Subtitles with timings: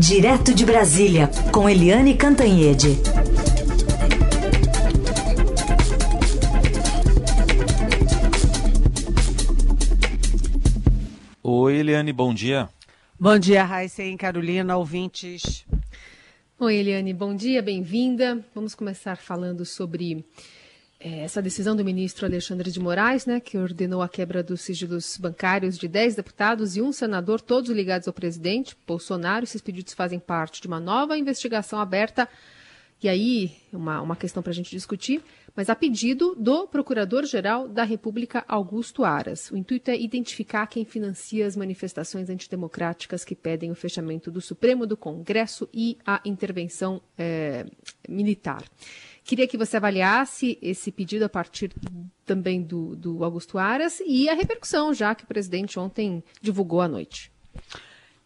[0.00, 2.96] Direto de Brasília, com Eliane Cantanhede.
[11.42, 12.70] Oi, Eliane, bom dia.
[13.18, 15.66] Bom dia, Raíssa e Carolina, ouvintes.
[16.58, 18.42] Oi, Eliane, bom dia, bem-vinda.
[18.54, 20.24] Vamos começar falando sobre
[21.00, 25.78] essa decisão do ministro Alexandre de Moraes, né, que ordenou a quebra dos sigilos bancários
[25.78, 29.44] de 10 deputados e um senador, todos ligados ao presidente Bolsonaro.
[29.44, 32.28] Esses pedidos fazem parte de uma nova investigação aberta.
[33.02, 35.22] E aí, uma, uma questão para a gente discutir,
[35.56, 39.50] mas a pedido do Procurador-Geral da República, Augusto Aras.
[39.50, 44.86] O intuito é identificar quem financia as manifestações antidemocráticas que pedem o fechamento do Supremo,
[44.86, 47.64] do Congresso e a intervenção é,
[48.06, 48.62] militar.
[49.24, 51.72] Queria que você avaliasse esse pedido a partir
[52.26, 56.88] também do, do Augusto Aras e a repercussão, já que o presidente ontem divulgou à
[56.88, 57.32] noite.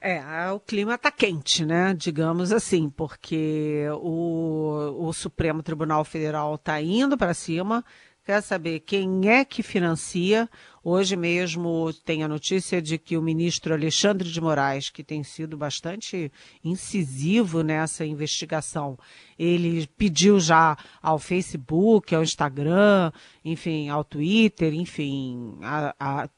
[0.06, 1.94] É, o clima está quente, né?
[1.94, 7.82] Digamos assim, porque o, o Supremo Tribunal Federal está indo para cima,
[8.22, 10.46] quer saber quem é que financia.
[10.82, 15.56] Hoje mesmo tem a notícia de que o ministro Alexandre de Moraes, que tem sido
[15.56, 16.30] bastante
[16.62, 18.98] incisivo nessa investigação,
[19.38, 23.10] ele pediu já ao Facebook, ao Instagram,
[23.42, 26.28] enfim, ao Twitter, enfim, a, a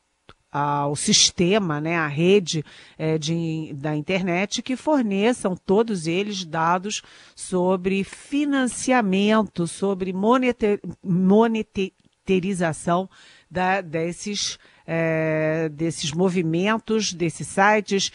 [0.51, 2.65] ao sistema, né, à rede
[2.97, 7.03] é, de, da internet, que forneçam todos eles dados
[7.35, 13.09] sobre financiamento, sobre monetar, monetarização
[13.51, 18.13] da, desses, é, desses movimentos, desses sites,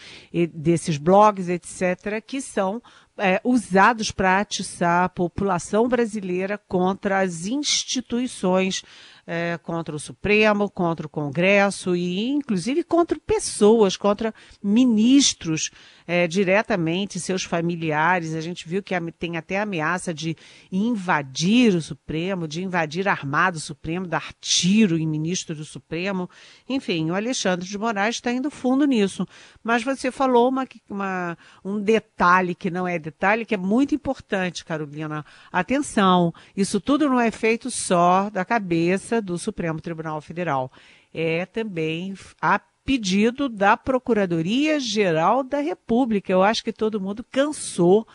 [0.52, 2.82] desses blogs, etc., que são
[3.18, 8.82] é, usados para atiçar a população brasileira contra as instituições
[9.26, 15.70] é, contra o Supremo, contra o Congresso e, inclusive, contra pessoas, contra ministros
[16.06, 18.34] é, diretamente, seus familiares.
[18.34, 20.36] A gente viu que tem até ameaça de
[20.70, 26.28] invadir o Supremo, de invadir armado o Supremo, dar tiro em ministro do Supremo.
[26.68, 29.26] Enfim, o Alexandre de Moraes está indo fundo nisso.
[29.62, 34.64] Mas você falou uma, uma, um detalhe que não é detalhe, que é muito importante,
[34.64, 35.24] Carolina.
[35.52, 40.70] Atenção, isso tudo não é feito só da cabeça do Supremo Tribunal Federal.
[41.12, 46.32] É também a pedido da Procuradoria-Geral da República.
[46.32, 48.06] Eu acho que todo mundo cansou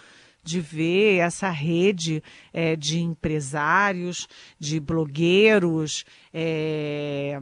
[0.43, 4.27] de ver essa rede é, de empresários,
[4.57, 7.39] de blogueiros, é,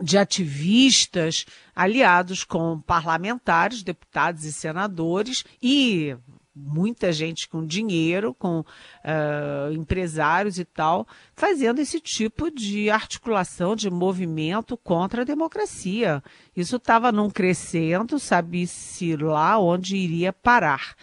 [0.00, 1.44] de ativistas
[1.74, 6.16] aliados com parlamentares, deputados e senadores e
[6.54, 13.90] muita gente com dinheiro, com uh, empresários e tal, fazendo esse tipo de articulação, de
[13.90, 16.22] movimento contra a democracia.
[16.56, 20.94] Isso estava num crescendo, sabe-se lá onde iria parar.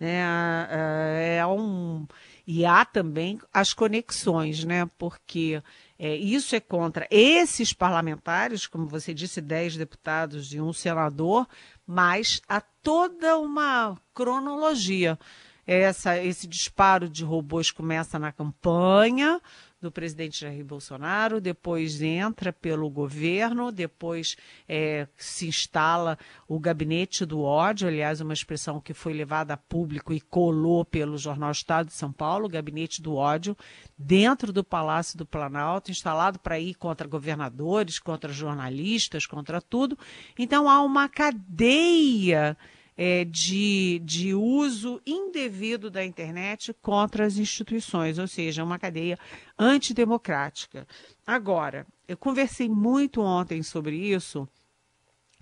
[0.00, 0.24] Né?
[0.24, 2.06] Uh, é um...
[2.48, 4.88] E há também as conexões, né?
[4.96, 5.60] porque
[5.98, 11.48] é, isso é contra esses parlamentares, como você disse, dez deputados e um senador,
[11.86, 15.18] mas há toda uma cronologia.
[15.66, 19.40] Essa, esse disparo de robôs começa na campanha
[19.80, 24.36] do presidente Jair Bolsonaro, depois entra pelo governo, depois
[24.68, 30.12] é, se instala o gabinete do ódio, aliás, uma expressão que foi levada a público
[30.12, 33.56] e colou pelo Jornal Estado de São Paulo, o gabinete do ódio,
[33.98, 39.98] dentro do Palácio do Planalto, instalado para ir contra governadores, contra jornalistas, contra tudo.
[40.38, 42.56] Então há uma cadeia
[42.96, 49.18] é, de, de uso indevido da internet contra as instituições, ou seja, uma cadeia
[49.58, 50.86] antidemocrática.
[51.26, 54.48] Agora, eu conversei muito ontem sobre isso.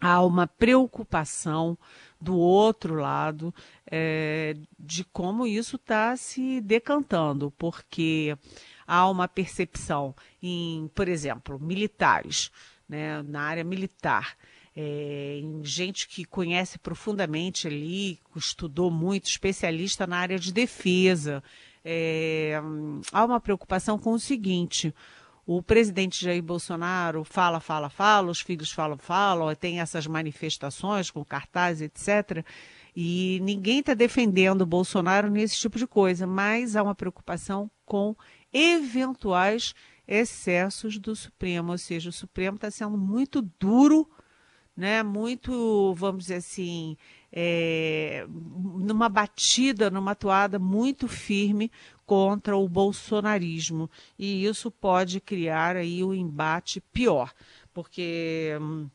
[0.01, 1.79] Há uma preocupação
[2.21, 3.55] do outro lado
[3.91, 8.37] é, de como isso está se decantando, porque
[8.87, 12.51] há uma percepção em, por exemplo, militares,
[12.89, 14.37] né, na área militar,
[14.77, 21.43] é, em gente que conhece profundamente ali, estudou muito, especialista na área de defesa.
[21.85, 22.61] É,
[23.13, 24.93] há uma preocupação com o seguinte:
[25.47, 31.25] o presidente Jair Bolsonaro fala, fala, fala, os filhos falam, falam, tem essas manifestações com
[31.25, 32.45] cartazes, etc.
[32.97, 38.17] E ninguém está defendendo o Bolsonaro nesse tipo de coisa, mas há uma preocupação com
[38.53, 39.75] eventuais
[40.07, 44.09] excessos do Supremo, ou seja, o Supremo está sendo muito duro
[44.77, 46.97] né, muito, vamos dizer assim,
[47.33, 51.71] é, numa batida, numa toada muito firme
[52.07, 53.91] contra o bolsonarismo.
[54.19, 57.33] E isso pode criar aí um embate pior,
[57.73, 58.89] porque hum,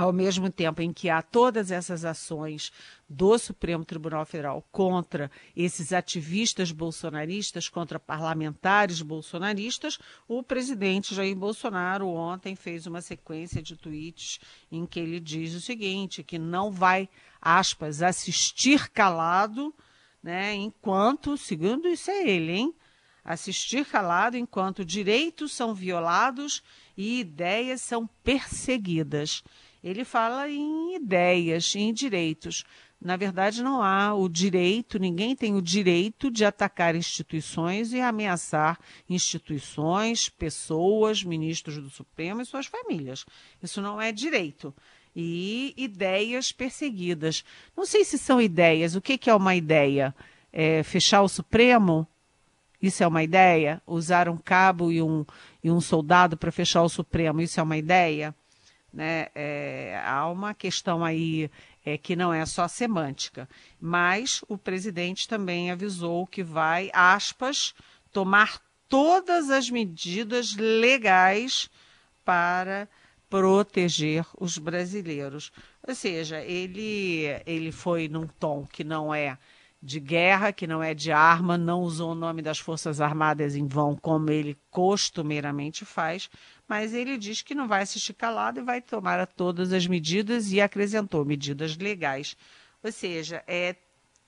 [0.00, 2.72] ao mesmo tempo em que há todas essas ações
[3.06, 12.08] do Supremo Tribunal Federal contra esses ativistas bolsonaristas, contra parlamentares bolsonaristas, o presidente Jair Bolsonaro
[12.08, 14.40] ontem fez uma sequência de tweets
[14.72, 17.06] em que ele diz o seguinte, que não vai,
[17.38, 19.74] aspas, assistir calado,
[20.22, 22.74] né, enquanto, segundo isso é ele, hein,
[23.22, 26.62] assistir calado enquanto direitos são violados
[26.96, 29.44] e ideias são perseguidas.
[29.82, 32.64] Ele fala em ideias, em direitos.
[33.00, 38.78] Na verdade, não há o direito, ninguém tem o direito de atacar instituições e ameaçar
[39.08, 43.24] instituições, pessoas, ministros do Supremo e suas famílias.
[43.62, 44.74] Isso não é direito.
[45.16, 47.42] E ideias perseguidas.
[47.74, 48.94] Não sei se são ideias.
[48.94, 50.14] O que, que é uma ideia?
[50.52, 52.06] É fechar o Supremo?
[52.82, 53.80] Isso é uma ideia?
[53.86, 55.24] Usar um cabo e um,
[55.64, 57.40] e um soldado para fechar o Supremo?
[57.40, 58.34] Isso é uma ideia?
[58.92, 59.28] Né?
[59.34, 61.50] É, há uma questão aí
[61.84, 63.48] é, que não é só semântica,
[63.80, 67.74] mas o presidente também avisou que vai, aspas,
[68.12, 71.70] tomar todas as medidas legais
[72.24, 72.88] para
[73.28, 75.52] proteger os brasileiros.
[75.86, 79.38] Ou seja, ele, ele foi num tom que não é
[79.82, 83.66] de guerra, que não é de arma, não usou o nome das Forças Armadas em
[83.66, 86.28] vão, como ele costumeiramente faz,
[86.70, 90.60] mas ele diz que não vai assistir calado e vai tomar todas as medidas e
[90.60, 92.36] acrescentou medidas legais.
[92.80, 93.74] Ou seja, é,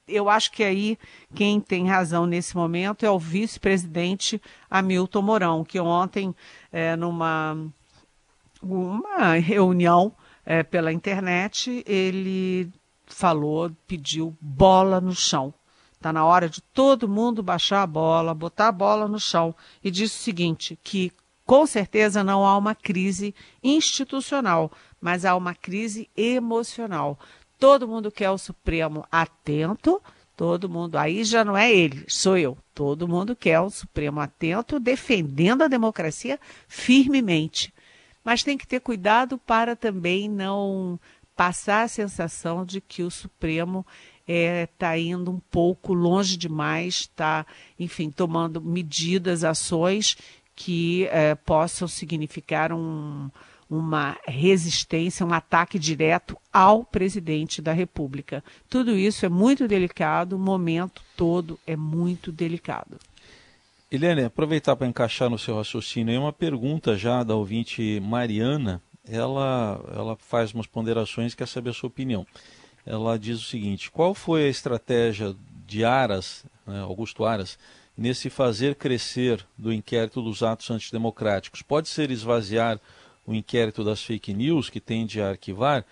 [0.08, 0.98] eu acho que aí
[1.36, 6.34] quem tem razão nesse momento é o vice-presidente Hamilton Mourão, que ontem,
[6.72, 7.56] é, numa
[8.60, 10.12] uma reunião
[10.44, 12.68] é, pela internet, ele
[13.06, 15.54] falou, pediu bola no chão.
[15.92, 19.54] Está na hora de todo mundo baixar a bola, botar a bola no chão.
[19.84, 21.12] E disse o seguinte: que
[21.44, 27.18] com certeza não há uma crise institucional, mas há uma crise emocional.
[27.58, 30.00] Todo mundo quer o Supremo atento,
[30.36, 30.96] todo mundo.
[30.96, 32.56] Aí já não é ele, sou eu.
[32.74, 37.72] Todo mundo quer o Supremo atento, defendendo a democracia firmemente.
[38.24, 40.98] Mas tem que ter cuidado para também não
[41.36, 43.84] passar a sensação de que o Supremo
[44.20, 47.44] está é, tá indo um pouco longe demais, está,
[47.78, 50.16] enfim, tomando medidas, ações
[50.54, 53.30] que é, possam significar um,
[53.68, 58.44] uma resistência, um ataque direto ao presidente da República.
[58.68, 62.98] Tudo isso é muito delicado, o momento todo é muito delicado.
[63.90, 69.80] Eliane, aproveitar para encaixar no seu raciocínio aí uma pergunta já da ouvinte Mariana, ela,
[69.94, 72.26] ela faz umas ponderações e quer saber a sua opinião.
[72.86, 75.34] Ela diz o seguinte: qual foi a estratégia
[75.66, 77.58] de Aras, né, Augusto Aras,
[78.02, 81.62] nesse fazer crescer do inquérito dos atos antidemocráticos?
[81.62, 82.80] Pode ser esvaziar
[83.24, 85.84] o inquérito das fake news, que tende a arquivar?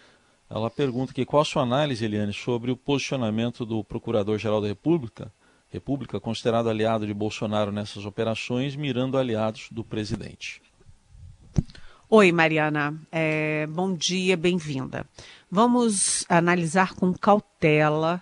[0.51, 5.33] Ela pergunta aqui qual a sua análise, Eliane, sobre o posicionamento do Procurador-Geral da República,
[5.69, 10.61] República, considerado aliado de Bolsonaro nessas operações, mirando aliados do presidente.
[12.09, 13.01] Oi, Mariana.
[13.12, 15.07] É, bom dia, bem-vinda.
[15.49, 18.21] Vamos analisar com cautela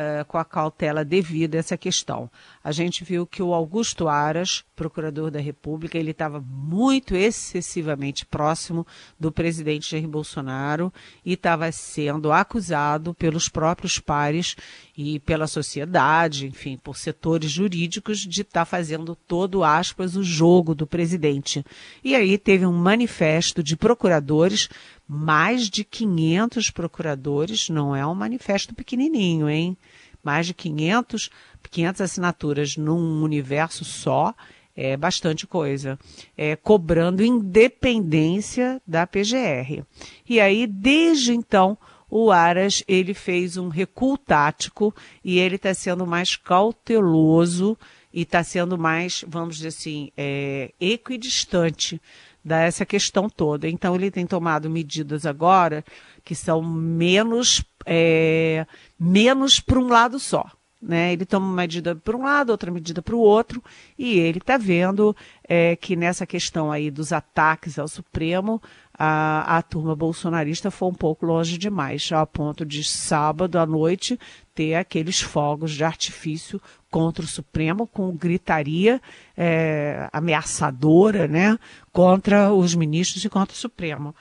[0.00, 2.30] uh, com a cautela devida essa questão.
[2.64, 8.86] A gente viu que o Augusto Aras, procurador da República, ele estava muito excessivamente próximo
[9.18, 10.92] do presidente Jair Bolsonaro
[11.24, 14.56] e estava sendo acusado pelos próprios pares
[14.96, 20.74] e pela sociedade, enfim, por setores jurídicos de estar tá fazendo todo, aspas, o jogo
[20.74, 21.64] do presidente.
[22.02, 24.68] E aí teve um manifesto de procuradores
[25.12, 29.76] mais de 500 procuradores, não é um manifesto pequenininho, hein?
[30.22, 31.30] Mais de 500,
[31.70, 34.34] 500 assinaturas num universo só,
[34.76, 35.98] é bastante coisa,
[36.36, 39.84] é, cobrando independência da PGR.
[40.28, 41.76] E aí, desde então,
[42.08, 47.76] o Aras ele fez um recuo tático e ele está sendo mais cauteloso
[48.12, 52.00] e está sendo mais, vamos dizer assim, é, equidistante
[52.44, 53.68] dessa questão toda.
[53.68, 55.84] Então, ele tem tomado medidas agora
[56.24, 58.66] que são menos, é,
[58.98, 60.50] menos para um lado só.
[60.80, 61.12] Né?
[61.12, 63.62] Ele toma uma medida para um lado, outra medida para o outro,
[63.98, 65.14] e ele está vendo
[65.46, 68.62] é, que nessa questão aí dos ataques ao Supremo,
[68.94, 74.18] a, a turma bolsonarista foi um pouco longe demais, a ponto de sábado à noite
[74.54, 76.60] ter aqueles fogos de artifício
[76.90, 79.00] contra o Supremo, com gritaria
[79.36, 81.58] é, ameaçadora né,
[81.92, 84.14] contra os ministros e contra o Supremo.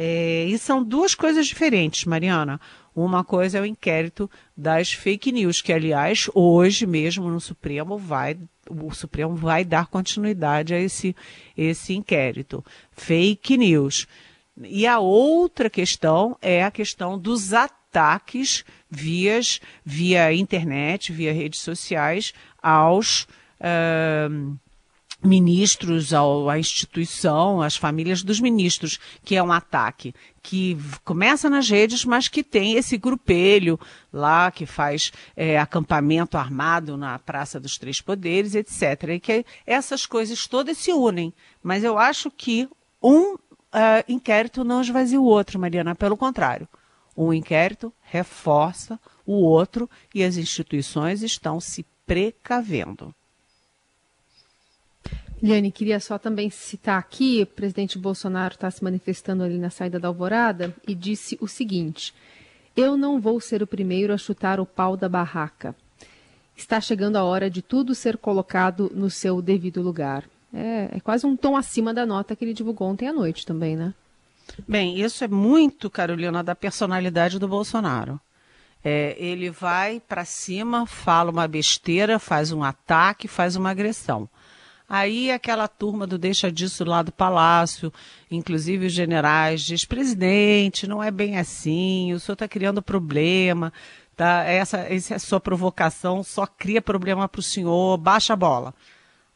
[0.00, 2.60] É, e são duas coisas diferentes, Mariana.
[2.94, 8.38] Uma coisa é o inquérito das fake news, que, aliás, hoje mesmo no Supremo vai,
[8.70, 11.16] o Supremo vai dar continuidade a esse,
[11.56, 12.64] esse inquérito.
[12.92, 14.06] Fake news.
[14.62, 22.32] E a outra questão é a questão dos ataques vias, via internet, via redes sociais
[22.62, 23.26] aos
[23.60, 24.56] uh,
[25.22, 31.68] ministros, ao, à instituição, às famílias dos ministros, que é um ataque que começa nas
[31.68, 33.78] redes, mas que tem esse grupelho
[34.12, 39.10] lá que faz é, acampamento armado na Praça dos Três Poderes, etc.
[39.10, 41.34] E que essas coisas todas se unem.
[41.62, 42.68] Mas eu acho que
[43.02, 43.38] um uh,
[44.08, 46.68] inquérito não esvazia o outro, Mariana, pelo contrário.
[47.16, 53.14] Um inquérito reforça o outro e as instituições estão se precavendo.
[55.40, 59.98] Liane, queria só também citar aqui, o presidente Bolsonaro está se manifestando ali na saída
[59.98, 62.12] da Alvorada e disse o seguinte:
[62.76, 65.74] Eu não vou ser o primeiro a chutar o pau da barraca.
[66.56, 70.24] Está chegando a hora de tudo ser colocado no seu devido lugar.
[70.52, 73.76] É, é quase um tom acima da nota que ele divulgou ontem à noite também,
[73.76, 73.94] né?
[74.66, 78.20] Bem, isso é muito, Carolina, da personalidade do Bolsonaro.
[78.82, 84.28] É, ele vai para cima, fala uma besteira, faz um ataque, faz uma agressão.
[84.88, 87.92] Aí aquela turma do deixa disso lá do palácio,
[88.30, 93.70] inclusive os generais, diz, presidente, não é bem assim, o senhor está criando problema,
[94.16, 94.44] tá?
[94.44, 98.74] essa, essa sua provocação só cria problema para o senhor, baixa a bola.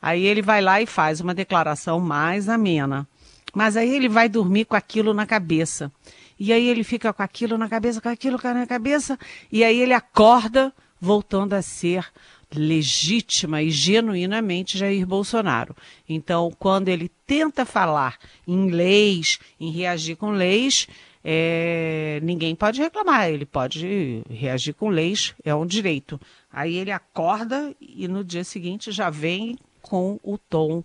[0.01, 3.07] Aí ele vai lá e faz uma declaração mais amena.
[3.55, 5.93] Mas aí ele vai dormir com aquilo na cabeça.
[6.41, 9.19] E aí ele fica com aquilo na cabeça, com aquilo na cabeça,
[9.51, 12.07] e aí ele acorda voltando a ser
[12.55, 15.75] legítima e genuinamente Jair Bolsonaro.
[16.09, 20.87] Então, quando ele tenta falar em leis, em reagir com leis,
[21.25, 26.21] é, ninguém pode reclamar, ele pode reagir com leis, é um direito.
[26.53, 30.83] Aí ele acorda e no dia seguinte já vem com o tom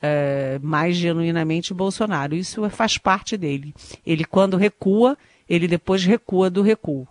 [0.00, 2.34] é, mais genuinamente Bolsonaro.
[2.34, 3.74] Isso faz parte dele.
[4.06, 5.16] Ele, quando recua,
[5.48, 7.06] ele depois recua do recuo.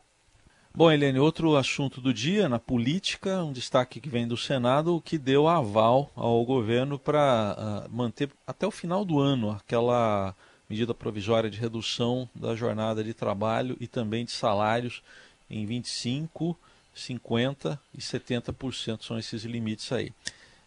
[0.73, 5.01] Bom, Helene, outro assunto do dia na política, um destaque que vem do Senado, o
[5.01, 10.35] que deu aval ao governo para ah, manter até o final do ano aquela
[10.69, 15.01] medida provisória de redução da jornada de trabalho e também de salários
[15.49, 16.55] em 25,
[16.93, 20.13] 50 e 70% são esses limites aí.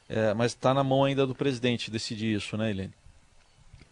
[0.09, 2.93] É, mas está na mão ainda do presidente decidir isso, né, Helene?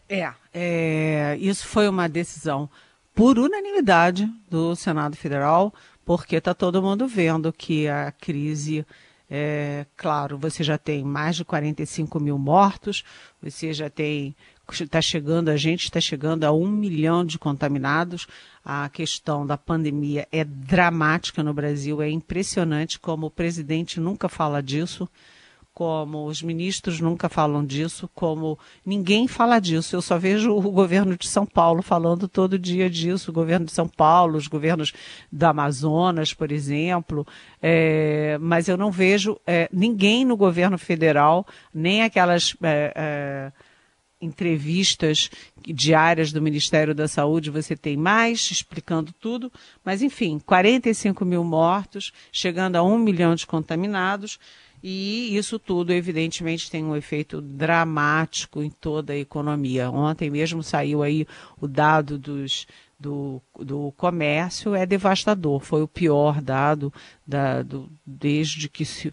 [0.09, 2.69] É, é, isso foi uma decisão
[3.15, 5.73] por unanimidade do Senado Federal
[6.11, 8.85] porque está todo mundo vendo que a crise,
[9.31, 13.05] é, claro, você já tem mais de 45 mil mortos,
[13.41, 14.35] você já tem,
[14.73, 18.27] está chegando, a gente está chegando a um milhão de contaminados,
[18.65, 24.61] a questão da pandemia é dramática no Brasil, é impressionante como o presidente nunca fala
[24.61, 25.09] disso
[25.73, 29.97] como os ministros nunca falam disso, como ninguém fala disso.
[29.97, 33.73] Eu só vejo o governo de São Paulo falando todo dia disso, o governo de
[33.73, 34.93] São Paulo, os governos
[35.31, 37.27] do Amazonas, por exemplo,
[37.63, 42.57] é, mas eu não vejo é, ninguém no governo federal, nem aquelas.
[42.63, 43.71] É, é
[44.21, 45.31] entrevistas
[45.63, 49.51] diárias do Ministério da Saúde, você tem mais explicando tudo,
[49.85, 54.39] mas enfim, 45 mil mortos, chegando a um milhão de contaminados.
[54.83, 59.91] E isso tudo, evidentemente, tem um efeito dramático em toda a economia.
[59.91, 61.27] Ontem mesmo saiu aí
[61.61, 62.67] o dado dos,
[62.99, 65.61] do, do comércio, é devastador.
[65.61, 66.93] Foi o pior dado
[67.27, 69.13] da, do, desde que se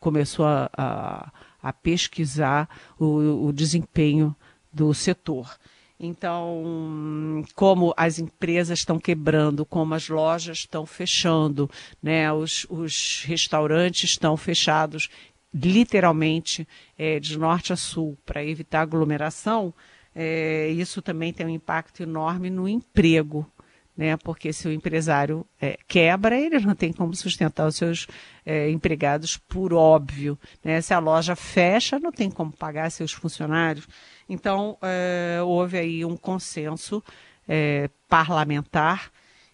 [0.00, 2.68] começou a, a, a pesquisar
[2.98, 4.34] o, o desempenho
[4.72, 5.56] do setor.
[6.04, 11.70] Então, como as empresas estão quebrando, como as lojas estão fechando,
[12.02, 15.08] né, os, os restaurantes estão fechados,
[15.52, 16.66] literalmente,
[16.98, 19.72] é, de norte a sul, para evitar aglomeração,
[20.14, 23.50] é, isso também tem um impacto enorme no emprego
[23.96, 24.16] né?
[24.16, 28.06] Porque se o empresário é, quebra, ele não tem como sustentar os seus
[28.44, 30.38] é, empregados, por óbvio.
[30.64, 30.80] Né?
[30.80, 33.86] Se a loja fecha, não tem como pagar seus funcionários.
[34.28, 37.02] Então, é, houve aí um consenso
[37.48, 39.10] é, parlamentar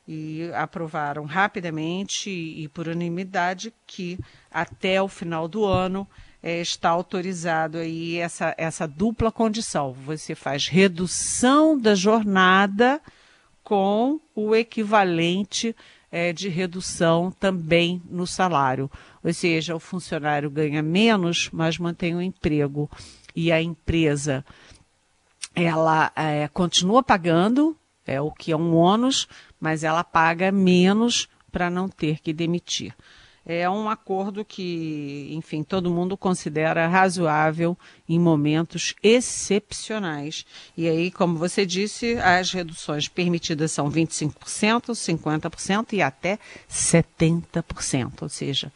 [0.09, 4.19] e aprovaram rapidamente e, e por unanimidade que
[4.51, 6.09] até o final do ano
[6.43, 9.93] é, está autorizado aí essa, essa dupla condição.
[9.93, 13.01] Você faz redução da jornada
[13.71, 15.77] com o equivalente
[16.11, 18.91] é, de redução também no salário.
[19.23, 22.91] Ou seja, o funcionário ganha menos, mas mantém o emprego.
[23.33, 24.45] E a empresa
[25.55, 29.29] ela é, continua pagando, é o que é um ônus,
[29.61, 32.93] mas ela paga menos para não ter que demitir.
[33.45, 37.77] É um acordo que, enfim, todo mundo considera razoável
[38.09, 40.45] em momentos excepcionais.
[40.77, 46.39] E aí, como você disse, as reduções permitidas são 25%, 50% e até
[46.71, 48.23] 70%.
[48.23, 48.73] Ou seja,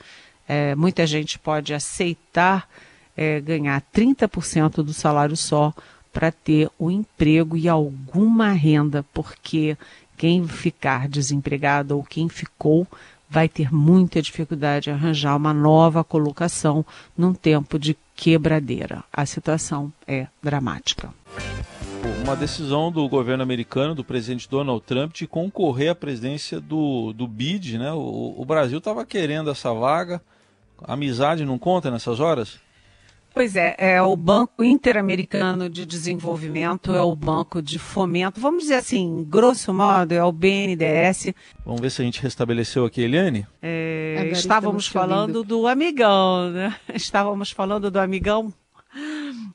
[0.48, 2.68] é, muita gente pode aceitar
[3.16, 5.72] é, ganhar 30% do salário só
[6.12, 9.76] para ter um emprego e alguma renda, porque
[10.16, 12.86] quem ficar desempregado ou quem ficou
[13.28, 16.84] vai ter muita dificuldade de arranjar uma nova colocação
[17.16, 19.02] num tempo de quebradeira.
[19.12, 21.12] A situação é dramática.
[22.22, 27.26] Uma decisão do governo americano, do presidente Donald Trump, de concorrer à presidência do, do
[27.26, 27.92] BID, né?
[27.92, 30.20] O, o Brasil estava querendo essa vaga.
[30.82, 32.58] Amizade não conta nessas horas?
[33.34, 38.76] Pois é, é o Banco Interamericano de Desenvolvimento, é o Banco de Fomento, vamos dizer
[38.76, 41.34] assim, grosso modo, é o BNDES.
[41.66, 43.44] Vamos ver se a gente restabeleceu aqui, Eliane?
[43.60, 46.76] É, estávamos falando do amigão, né?
[46.94, 48.54] Estávamos falando do amigão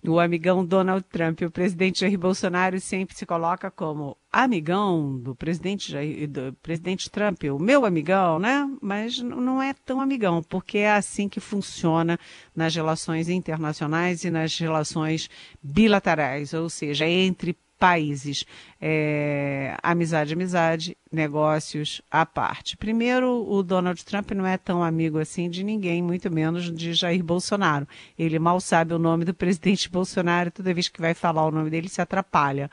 [0.03, 1.41] o amigão Donald Trump.
[1.41, 7.43] O presidente Jair Bolsonaro sempre se coloca como amigão do presidente, Jair, do presidente Trump,
[7.45, 8.69] o meu amigão, né?
[8.81, 12.19] Mas não é tão amigão, porque é assim que funciona
[12.55, 15.29] nas relações internacionais e nas relações
[15.61, 18.45] bilaterais, ou seja, entre países.
[18.81, 22.77] É, amizade, amizade, negócios à parte.
[22.77, 27.23] Primeiro, o Donald Trump não é tão amigo assim de ninguém, muito menos de Jair
[27.23, 27.87] Bolsonaro.
[28.17, 31.69] Ele mal sabe o nome do presidente Bolsonaro, toda vez que vai falar o nome
[31.69, 32.69] dele se atrapalha.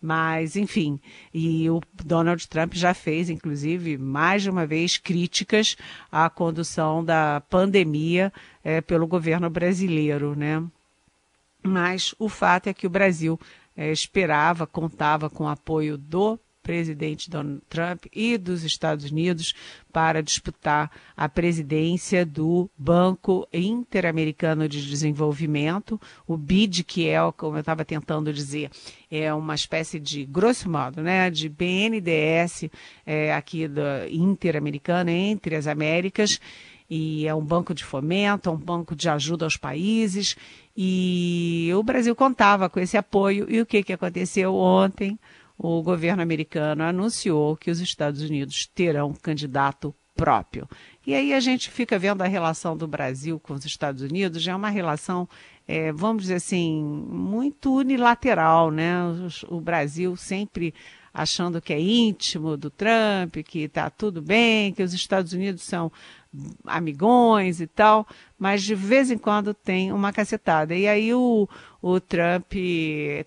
[0.00, 1.00] Mas, enfim,
[1.32, 5.76] e o Donald Trump já fez, inclusive, mais de uma vez críticas
[6.10, 8.32] à condução da pandemia
[8.64, 10.62] é, pelo governo brasileiro, né?
[11.62, 13.38] Mas o fato é que o Brasil
[13.76, 19.52] é, esperava, contava com o apoio do presidente Donald Trump e dos Estados Unidos
[19.92, 27.60] para disputar a presidência do Banco Interamericano de Desenvolvimento, o BID, que é, como eu
[27.60, 28.70] estava tentando dizer,
[29.10, 32.70] é uma espécie de, grosso modo, né, de BNDES
[33.04, 36.40] é, aqui da Interamericana, entre as Américas,
[36.94, 40.36] e é um banco de fomento, é um banco de ajuda aos países,
[40.76, 43.46] e o Brasil contava com esse apoio.
[43.48, 45.18] E o que, que aconteceu ontem?
[45.56, 50.68] O governo americano anunciou que os Estados Unidos terão candidato próprio.
[51.06, 54.52] E aí a gente fica vendo a relação do Brasil com os Estados Unidos, já
[54.52, 55.26] é uma relação,
[55.66, 58.96] é, vamos dizer assim, muito unilateral, né?
[59.48, 60.74] O, o Brasil sempre
[61.12, 65.92] achando que é íntimo do Trump, que está tudo bem, que os Estados Unidos são
[66.64, 68.06] amigões e tal,
[68.38, 70.74] mas de vez em quando tem uma cacetada.
[70.74, 71.48] E aí o,
[71.80, 72.52] o Trump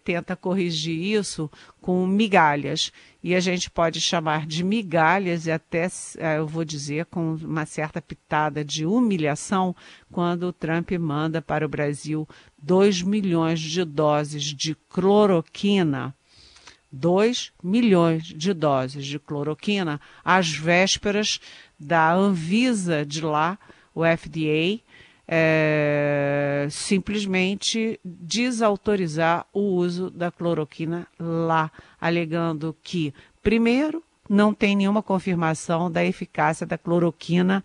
[0.03, 1.49] tenta corrigir isso
[1.81, 2.91] com migalhas.
[3.23, 5.87] E a gente pode chamar de migalhas e até,
[6.17, 9.75] eh, eu vou dizer, com uma certa pitada de humilhação,
[10.11, 12.27] quando o Trump manda para o Brasil
[12.61, 16.13] 2 milhões de doses de cloroquina
[16.95, 21.41] 2 milhões de doses de cloroquina às vésperas
[21.79, 23.57] da Anvisa de lá,
[23.93, 24.81] o FDA,
[25.27, 35.91] é, simplesmente desautorizar o uso da cloroquina lá, alegando que, primeiro, não tem nenhuma confirmação
[35.91, 37.63] da eficácia da cloroquina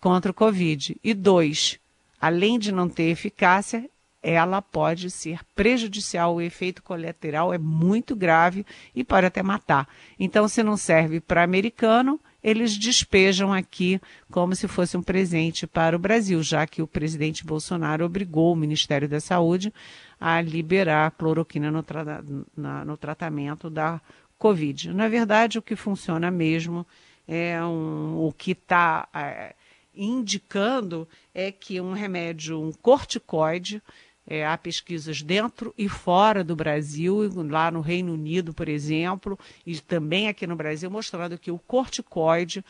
[0.00, 0.96] contra o Covid.
[1.02, 1.78] E dois,
[2.20, 3.88] além de não ter eficácia,
[4.22, 9.88] ela pode ser prejudicial, o efeito colateral é muito grave e pode até matar.
[10.18, 15.96] Então, se não serve para americano, eles despejam aqui como se fosse um presente para
[15.96, 19.72] o Brasil, já que o presidente Bolsonaro obrigou o Ministério da Saúde
[20.20, 22.22] a liberar a cloroquina no, tra
[22.56, 24.00] na, no tratamento da
[24.38, 24.92] Covid.
[24.92, 26.86] Na verdade, o que funciona mesmo
[27.26, 29.54] é um, o que está é,
[29.94, 33.82] indicando é que um remédio, um corticoide,
[34.28, 39.80] é, há pesquisas dentro e fora do Brasil, lá no Reino Unido, por exemplo, e
[39.80, 42.62] também aqui no Brasil, mostrando que o corticoide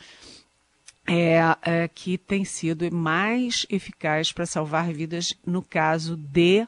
[1.05, 6.65] é, é que tem sido mais eficaz para salvar vidas no caso de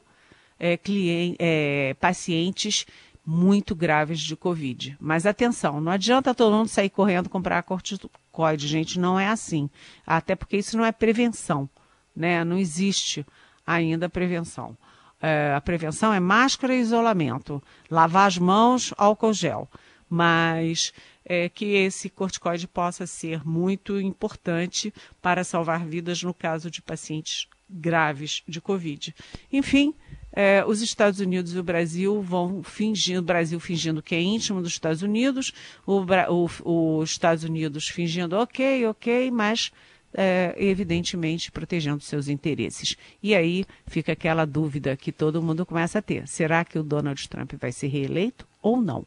[0.60, 2.84] é, cliente, é, pacientes
[3.24, 4.96] muito graves de Covid.
[5.00, 9.70] Mas atenção, não adianta todo mundo sair correndo comprar corticoide, gente, não é assim.
[10.06, 11.68] Até porque isso não é prevenção,
[12.14, 12.44] né?
[12.44, 13.24] Não existe
[13.66, 14.76] ainda prevenção.
[15.20, 19.68] É, a prevenção é máscara e isolamento, lavar as mãos, álcool gel.
[20.08, 20.92] Mas
[21.24, 27.46] é, que esse corticoide possa ser muito importante para salvar vidas no caso de pacientes
[27.70, 29.14] graves de Covid.
[29.50, 29.94] Enfim,
[30.32, 34.60] é, os Estados Unidos e o Brasil vão fingindo, o Brasil fingindo que é íntimo
[34.60, 35.52] dos Estados Unidos,
[35.86, 39.70] os Estados Unidos fingindo ok, ok, mas
[40.14, 42.96] é, evidentemente protegendo seus interesses.
[43.22, 47.28] E aí fica aquela dúvida que todo mundo começa a ter: será que o Donald
[47.28, 49.06] Trump vai ser reeleito ou não?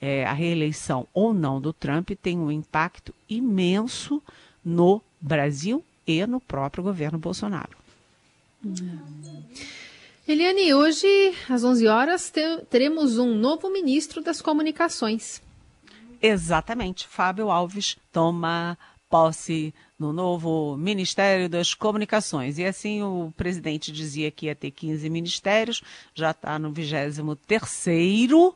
[0.00, 4.22] É, a reeleição ou não do Trump tem um impacto imenso
[4.64, 7.78] no Brasil e no próprio governo Bolsonaro.
[10.26, 11.06] Eliane, hoje
[11.48, 12.32] às 11 horas
[12.70, 15.42] teremos um novo ministro das Comunicações.
[16.22, 17.06] Exatamente.
[17.08, 18.76] Fábio Alves toma
[19.10, 22.58] posse no novo Ministério das Comunicações.
[22.58, 25.82] E assim o presidente dizia que ia ter 15 ministérios,
[26.14, 28.54] já está no 23º,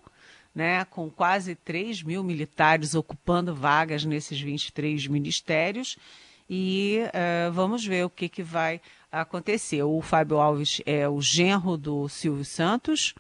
[0.55, 5.99] né, com quase 3 mil militares ocupando vagas nesses 23 ministérios.
[6.49, 9.83] E uh, vamos ver o que, que vai acontecer.
[9.83, 13.15] O Fábio Alves é o genro do Silvio Santos,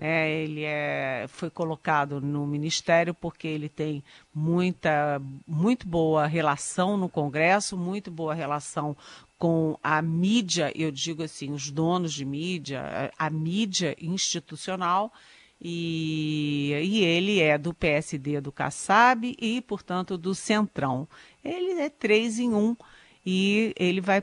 [0.00, 0.30] né?
[0.30, 4.02] Ele é, foi colocado no ministério porque ele tem
[4.34, 8.96] muita, muito boa relação no Congresso, muito boa relação
[9.38, 15.12] com a mídia, eu digo assim, os donos de mídia, a, mídia institucional.
[15.60, 21.06] E, e, ele é do PSD do Kassab e, portanto, do Centrão.
[21.44, 22.74] Ele é três em um
[23.24, 24.22] e ele vai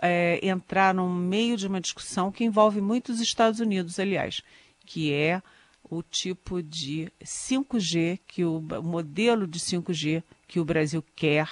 [0.00, 4.42] é, entrar no meio de uma discussão que envolve muitos Estados Unidos, aliás,
[4.86, 5.42] que é
[5.82, 11.48] o tipo de 5G, que o, o modelo de 5G que o Brasil quer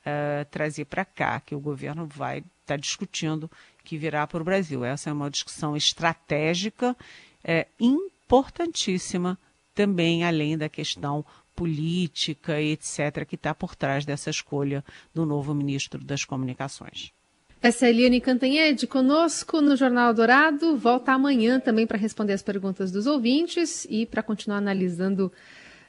[0.00, 3.50] uh, trazer para cá, que o governo vai estar tá discutindo
[3.84, 4.84] que virá para o Brasil.
[4.84, 6.96] Essa é uma discussão estratégica
[7.42, 9.38] é, importantíssima
[9.74, 16.04] também, além da questão política, etc., que está por trás dessa escolha do novo ministro
[16.04, 17.12] das Comunicações.
[17.60, 20.76] Essa é Eliane Cantanhede conosco no Jornal Dourado.
[20.76, 25.32] Volta amanhã também para responder as perguntas dos ouvintes e para continuar analisando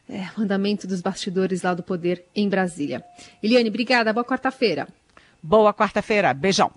[0.10, 3.04] é, o andamento dos bastidores lá do poder em Brasília.
[3.44, 4.12] Eliane, obrigada.
[4.12, 4.88] Boa quarta-feira.
[5.44, 6.34] Boa quarta-feira.
[6.34, 6.72] Beijão.